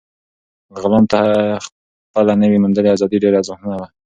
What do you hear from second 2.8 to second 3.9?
ازادي ډېره ارزښتمنه وه.